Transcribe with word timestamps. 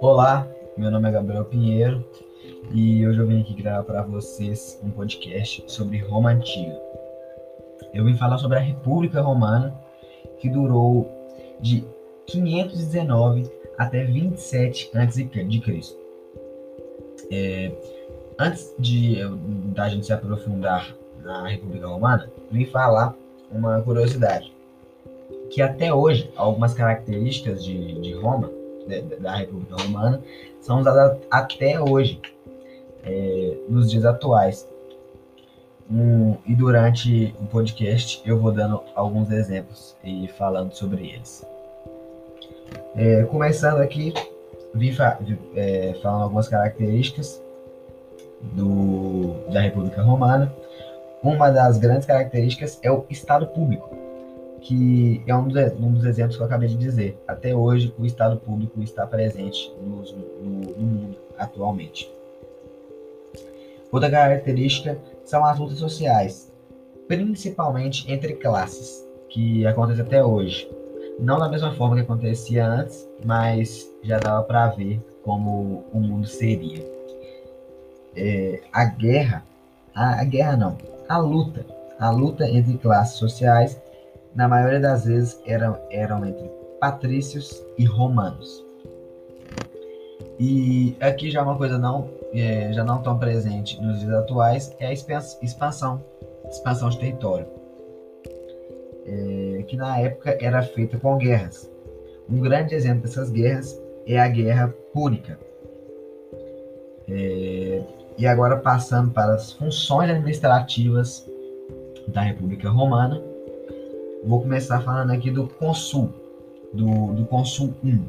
Olá, 0.00 0.48
meu 0.74 0.90
nome 0.90 1.06
é 1.06 1.12
Gabriel 1.12 1.44
Pinheiro 1.44 2.02
e 2.72 3.06
hoje 3.06 3.18
eu 3.18 3.26
vim 3.26 3.42
aqui 3.42 3.52
gravar 3.52 3.82
para 3.82 4.02
vocês 4.02 4.80
um 4.82 4.90
podcast 4.90 5.62
sobre 5.66 5.98
Roma 5.98 6.30
Antiga. 6.30 6.80
Eu 7.92 8.06
vim 8.06 8.16
falar 8.16 8.38
sobre 8.38 8.56
a 8.56 8.60
República 8.60 9.20
Romana 9.20 9.78
que 10.38 10.48
durou 10.48 11.10
de 11.60 11.84
519 12.26 13.50
até 13.76 14.02
27 14.02 14.90
a.C. 14.96 15.28
É, 17.30 17.70
antes 18.38 18.74
de 18.78 19.18
da 19.74 19.90
gente 19.90 20.06
se 20.06 20.12
aprofundar 20.12 20.96
na 21.22 21.48
República 21.48 21.86
Romana, 21.86 22.30
vim 22.50 22.64
falar 22.64 23.14
uma 23.50 23.82
curiosidade 23.82 24.54
que 25.54 25.62
até 25.62 25.94
hoje 25.94 26.32
algumas 26.34 26.74
características 26.74 27.64
de, 27.64 28.00
de 28.00 28.12
Roma 28.14 28.50
da 29.20 29.36
República 29.36 29.76
Romana 29.80 30.20
são 30.60 30.80
usadas 30.80 31.16
até 31.30 31.80
hoje, 31.80 32.20
é, 33.04 33.56
nos 33.68 33.88
dias 33.88 34.04
atuais. 34.04 34.68
Um, 35.88 36.36
e 36.44 36.56
durante 36.56 37.32
o 37.40 37.46
podcast 37.46 38.20
eu 38.26 38.36
vou 38.36 38.50
dando 38.50 38.82
alguns 38.96 39.30
exemplos 39.30 39.96
e 40.02 40.26
falando 40.26 40.72
sobre 40.72 41.10
eles. 41.10 41.46
É, 42.96 43.22
começando 43.22 43.80
aqui, 43.80 44.12
vi, 44.74 44.92
fa 44.92 45.18
vi 45.20 45.38
é, 45.54 45.94
falando 46.02 46.24
algumas 46.24 46.48
características 46.48 47.40
do, 48.42 49.34
da 49.52 49.60
República 49.60 50.02
Romana. 50.02 50.52
Uma 51.22 51.48
das 51.50 51.78
grandes 51.78 52.06
características 52.06 52.80
é 52.82 52.90
o 52.90 53.06
Estado 53.08 53.46
Público 53.46 53.93
que 54.64 55.22
é 55.26 55.36
um 55.36 55.46
dos, 55.46 55.72
um 55.78 55.92
dos 55.92 56.04
exemplos 56.04 56.36
que 56.36 56.42
eu 56.42 56.46
acabei 56.46 56.68
de 56.68 56.76
dizer. 56.76 57.18
Até 57.28 57.54
hoje, 57.54 57.94
o 57.98 58.06
Estado 58.06 58.38
público 58.38 58.82
está 58.82 59.06
presente 59.06 59.70
no, 59.80 60.02
no, 60.02 60.42
no 60.42 60.90
mundo 60.92 61.16
atualmente. 61.38 62.10
Outra 63.92 64.10
característica 64.10 64.98
são 65.22 65.44
as 65.44 65.58
lutas 65.58 65.78
sociais, 65.78 66.50
principalmente 67.06 68.10
entre 68.10 68.32
classes, 68.34 69.06
que 69.28 69.66
acontece 69.66 70.00
até 70.00 70.24
hoje. 70.24 70.68
Não 71.20 71.38
da 71.38 71.48
mesma 71.48 71.72
forma 71.74 71.96
que 71.96 72.02
acontecia 72.02 72.66
antes, 72.66 73.06
mas 73.24 73.86
já 74.02 74.18
dava 74.18 74.42
para 74.44 74.68
ver 74.68 74.98
como 75.22 75.84
o 75.92 76.00
mundo 76.00 76.26
seria. 76.26 76.82
É, 78.16 78.62
a 78.72 78.84
guerra, 78.86 79.44
a, 79.94 80.22
a 80.22 80.24
guerra 80.24 80.56
não, 80.56 80.78
a 81.06 81.18
luta, 81.18 81.66
a 81.98 82.10
luta 82.10 82.48
entre 82.48 82.78
classes 82.78 83.18
sociais 83.18 83.78
na 84.34 84.48
maioria 84.48 84.80
das 84.80 85.04
vezes 85.04 85.40
eram, 85.46 85.78
eram 85.90 86.24
entre 86.24 86.50
patrícios 86.80 87.64
e 87.78 87.84
romanos. 87.84 88.64
E 90.38 90.96
aqui 91.00 91.30
já 91.30 91.42
uma 91.42 91.56
coisa 91.56 91.78
não 91.78 92.10
é, 92.32 92.72
já 92.72 92.82
não 92.82 93.00
tão 93.00 93.18
presente 93.18 93.80
nos 93.80 94.00
dias 94.00 94.12
atuais 94.12 94.74
é 94.80 94.86
a 94.86 94.92
expansão, 94.92 96.04
expansão 96.48 96.88
de 96.88 96.98
território, 96.98 97.46
é, 99.06 99.62
que 99.62 99.76
na 99.76 99.98
época 100.00 100.36
era 100.40 100.60
feita 100.62 100.98
com 100.98 101.16
guerras. 101.16 101.70
Um 102.28 102.40
grande 102.40 102.74
exemplo 102.74 103.02
dessas 103.02 103.30
guerras 103.30 103.80
é 104.06 104.18
a 104.18 104.26
Guerra 104.26 104.74
Púnica. 104.92 105.38
É, 107.08 107.82
e 108.18 108.26
agora 108.26 108.56
passando 108.56 109.12
para 109.12 109.34
as 109.34 109.52
funções 109.52 110.10
administrativas 110.10 111.28
da 112.08 112.22
República 112.22 112.68
Romana, 112.68 113.22
Vou 114.26 114.40
começar 114.40 114.80
falando 114.80 115.10
aqui 115.10 115.30
do 115.30 115.46
consul, 115.46 116.10
do, 116.72 117.12
do 117.12 117.26
consul 117.26 117.74
1, 117.84 118.04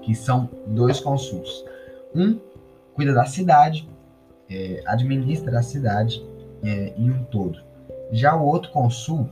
que 0.00 0.14
são 0.14 0.48
dois 0.66 0.98
consuls. 0.98 1.62
Um 2.14 2.38
cuida 2.94 3.12
da 3.12 3.26
cidade, 3.26 3.86
é, 4.50 4.82
administra 4.86 5.58
a 5.58 5.62
cidade 5.62 6.24
é, 6.62 6.94
em 6.96 7.10
um 7.10 7.22
todo. 7.24 7.60
Já 8.10 8.34
o 8.34 8.46
outro 8.46 8.70
consul 8.70 9.28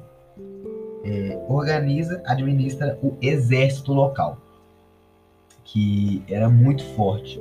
é, 1.02 1.42
organiza, 1.48 2.22
administra 2.26 2.98
o 3.02 3.16
exército 3.22 3.94
local, 3.94 4.36
que 5.64 6.22
era 6.28 6.50
muito 6.50 6.84
forte. 6.94 7.40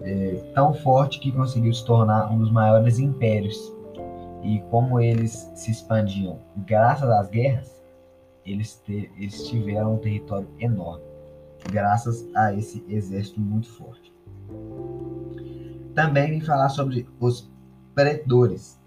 É, 0.00 0.40
tão 0.54 0.72
forte 0.72 1.20
que 1.20 1.30
conseguiu 1.30 1.74
se 1.74 1.84
tornar 1.84 2.32
um 2.32 2.38
dos 2.38 2.50
maiores 2.50 2.98
impérios. 2.98 3.72
E 4.42 4.58
como 4.70 4.98
eles 4.98 5.50
se 5.54 5.70
expandiam 5.70 6.38
graças 6.56 7.08
às 7.10 7.28
guerras, 7.28 7.81
eles, 8.44 8.74
ter, 8.74 9.10
eles 9.16 9.46
tiveram 9.48 9.94
um 9.94 9.98
território 9.98 10.48
enorme, 10.58 11.04
graças 11.70 12.28
a 12.34 12.54
esse 12.54 12.84
exército 12.88 13.40
muito 13.40 13.68
forte. 13.68 14.12
Também 15.94 16.30
vim 16.30 16.40
falar 16.40 16.68
sobre 16.68 17.06
os 17.20 17.50
predores, 17.94 18.80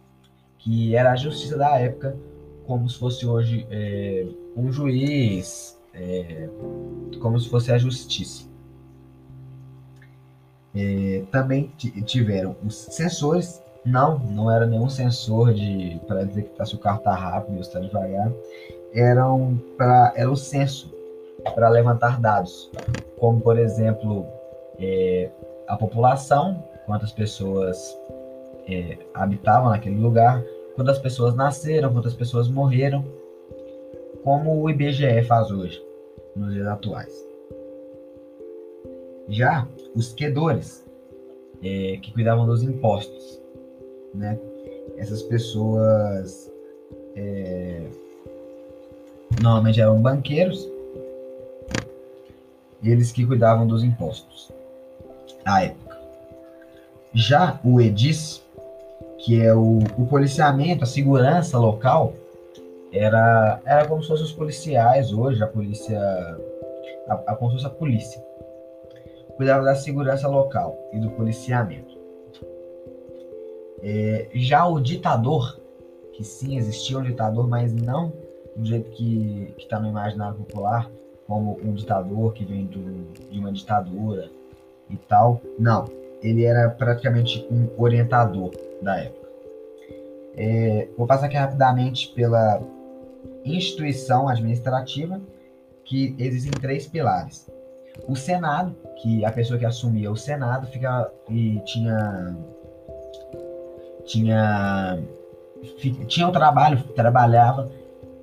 que 0.57 0.95
era 0.95 1.11
a 1.11 1.15
justiça 1.15 1.57
da 1.57 1.77
época, 1.77 2.17
como 2.65 2.89
se 2.89 2.97
fosse 2.97 3.25
hoje 3.25 3.67
é, 3.69 4.27
um 4.55 4.71
juiz, 4.71 5.79
é, 5.93 6.49
como 7.21 7.39
se 7.39 7.49
fosse 7.49 7.71
a 7.71 7.77
justiça. 7.77 8.49
É, 10.73 11.23
também 11.31 11.71
tiveram 12.05 12.57
os 12.65 12.75
censores, 12.75 13.61
não, 13.85 14.17
não 14.19 14.51
era 14.51 14.65
nenhum 14.65 14.89
sensor 14.89 15.53
de 15.53 15.99
para 16.07 16.23
dizer 16.23 16.43
que 16.43 16.49
tá, 16.49 16.65
se 16.65 16.75
o 16.75 16.79
carro 16.79 16.97
está 16.97 17.13
rápido 17.13 17.55
ou 17.55 17.61
está 17.61 17.79
devagar. 17.79 18.31
Eram 18.93 19.61
para 19.77 20.13
era 20.15 20.31
o 20.31 20.35
censo 20.35 20.91
para 21.53 21.69
levantar 21.69 22.19
dados, 22.19 22.71
como 23.19 23.39
por 23.39 23.59
exemplo 23.59 24.25
é, 24.79 25.29
a 25.67 25.77
população, 25.77 26.63
quantas 26.85 27.11
pessoas 27.11 27.95
é, 28.67 28.97
habitavam 29.13 29.69
naquele 29.69 29.99
lugar, 29.99 30.43
quantas 30.75 30.97
pessoas 30.97 31.35
nasceram, 31.35 31.93
quantas 31.93 32.13
pessoas 32.13 32.47
morreram, 32.47 33.05
como 34.23 34.59
o 34.59 34.69
IBGE 34.69 35.21
faz 35.23 35.51
hoje, 35.51 35.79
nos 36.35 36.53
dias 36.53 36.65
atuais. 36.67 37.13
Já 39.27 39.67
os 39.95 40.13
quedores, 40.13 40.83
é, 41.63 41.97
que 42.01 42.11
cuidavam 42.11 42.45
dos 42.45 42.63
impostos, 42.63 43.44
né? 44.15 44.39
Essas 44.97 45.21
pessoas 45.23 46.51
é, 47.15 47.87
normalmente 49.41 49.81
eram 49.81 50.01
banqueiros, 50.01 50.67
eles 52.83 53.11
que 53.11 53.25
cuidavam 53.25 53.65
dos 53.65 53.83
impostos 53.83 54.51
à 55.43 55.63
época. 55.63 55.97
Já 57.13 57.59
o 57.63 57.79
EDIS, 57.79 58.43
que 59.19 59.41
é 59.41 59.53
o, 59.53 59.79
o 59.97 60.05
policiamento, 60.07 60.83
a 60.83 60.87
segurança 60.87 61.57
local, 61.57 62.13
era, 62.91 63.59
era 63.65 63.87
como 63.87 64.01
se 64.01 64.07
fossem 64.07 64.25
os 64.25 64.31
policiais 64.31 65.11
hoje, 65.11 65.43
a 65.43 65.47
polícia, 65.47 65.99
a, 67.07 67.13
a, 67.13 67.35
como 67.35 67.51
se 67.51 67.57
fosse 67.57 67.67
a 67.67 67.77
polícia. 67.77 68.23
Cuidava 69.35 69.63
da 69.63 69.75
segurança 69.75 70.27
local 70.27 70.77
e 70.93 70.99
do 70.99 71.09
policiamento. 71.11 71.94
É, 73.87 74.29
já 74.33 74.65
o 74.65 74.79
ditador, 74.79 75.59
que 76.11 76.23
sim, 76.23 76.57
existia 76.57 76.97
um 76.97 77.03
ditador, 77.03 77.47
mas 77.47 77.71
não 77.71 78.11
do 78.55 78.65
jeito 78.65 78.89
que 78.91 79.53
está 79.59 79.79
no 79.79 79.87
imaginário 79.87 80.37
popular, 80.37 80.89
como 81.27 81.59
um 81.63 81.71
ditador 81.71 82.33
que 82.33 82.43
vem 82.43 82.65
do, 82.65 83.03
de 83.29 83.37
uma 83.37 83.51
ditadura 83.51 84.27
e 84.89 84.95
tal. 84.95 85.39
Não, 85.59 85.85
ele 86.23 86.43
era 86.45 86.67
praticamente 86.69 87.47
um 87.51 87.69
orientador 87.79 88.51
da 88.81 88.97
época. 88.97 89.29
É, 90.35 90.87
vou 90.97 91.05
passar 91.05 91.27
aqui 91.27 91.35
rapidamente 91.35 92.11
pela 92.15 92.61
instituição 93.43 94.27
administrativa, 94.27 95.21
que 95.83 96.15
existem 96.17 96.51
três 96.51 96.87
pilares. 96.87 97.47
O 98.07 98.15
Senado, 98.15 98.75
que 99.01 99.23
a 99.23 99.31
pessoa 99.31 99.59
que 99.59 99.65
assumia 99.65 100.11
o 100.11 100.15
Senado 100.15 100.65
fica 100.67 101.11
e 101.29 101.59
tinha 101.65 102.35
tinha 104.05 104.99
tinha 106.07 106.27
um 106.27 106.31
trabalho, 106.31 106.81
trabalhava 106.95 107.69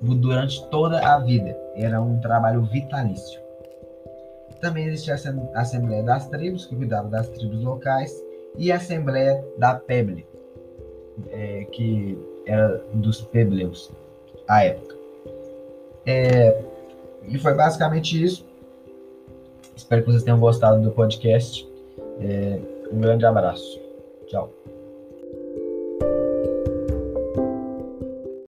durante 0.01 0.65
toda 0.67 0.99
a 0.99 1.19
vida. 1.19 1.57
Era 1.75 2.01
um 2.01 2.19
trabalho 2.19 2.63
vitalício. 2.63 3.41
Também 4.61 4.87
existia 4.87 5.15
a 5.53 5.61
Assembleia 5.61 6.03
das 6.03 6.27
Tribos, 6.27 6.65
que 6.65 6.75
cuidava 6.75 7.09
das 7.09 7.27
tribos 7.29 7.61
locais, 7.63 8.13
e 8.57 8.71
a 8.71 8.77
Assembleia 8.77 9.43
da 9.57 9.75
Peble, 9.75 10.25
é, 11.31 11.65
que 11.65 12.17
era 12.45 12.81
dos 12.93 13.21
Pebleus, 13.21 13.91
à 14.47 14.63
época. 14.63 14.95
É, 16.05 16.61
e 17.27 17.37
foi 17.37 17.53
basicamente 17.53 18.21
isso. 18.21 18.45
Espero 19.75 20.03
que 20.03 20.11
vocês 20.11 20.23
tenham 20.23 20.39
gostado 20.39 20.81
do 20.81 20.91
podcast. 20.91 21.67
É, 22.21 22.59
um 22.91 22.99
grande 22.99 23.25
abraço. 23.25 23.79
Tchau. 24.27 24.51